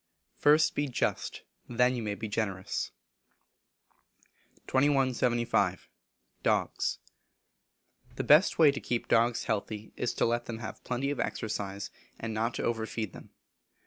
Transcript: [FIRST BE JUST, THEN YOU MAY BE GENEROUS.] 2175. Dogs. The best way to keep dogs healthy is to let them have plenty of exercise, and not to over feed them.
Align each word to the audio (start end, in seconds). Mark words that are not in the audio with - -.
[FIRST 0.39 0.73
BE 0.73 0.87
JUST, 0.87 1.43
THEN 1.69 1.95
YOU 1.95 2.01
MAY 2.01 2.15
BE 2.15 2.27
GENEROUS.] 2.27 2.89
2175. 4.65 5.89
Dogs. 6.41 6.97
The 8.15 8.23
best 8.23 8.57
way 8.57 8.71
to 8.71 8.79
keep 8.81 9.07
dogs 9.07 9.43
healthy 9.43 9.93
is 9.95 10.15
to 10.15 10.25
let 10.25 10.45
them 10.45 10.57
have 10.57 10.83
plenty 10.83 11.11
of 11.11 11.19
exercise, 11.19 11.91
and 12.19 12.33
not 12.33 12.55
to 12.55 12.63
over 12.63 12.87
feed 12.87 13.13
them. 13.13 13.29